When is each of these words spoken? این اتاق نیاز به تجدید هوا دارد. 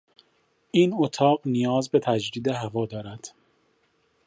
این 0.71 0.93
اتاق 0.99 1.41
نیاز 1.45 1.89
به 1.89 1.99
تجدید 2.03 2.47
هوا 2.47 2.85
دارد. 2.85 3.31